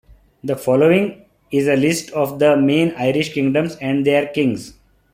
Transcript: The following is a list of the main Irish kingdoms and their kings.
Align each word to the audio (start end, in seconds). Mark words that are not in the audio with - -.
The 0.43 0.55
following 0.55 1.25
is 1.51 1.67
a 1.67 1.75
list 1.75 2.09
of 2.13 2.39
the 2.39 2.57
main 2.57 2.91
Irish 2.97 3.33
kingdoms 3.35 3.75
and 3.75 4.03
their 4.03 4.25
kings. 4.25 4.73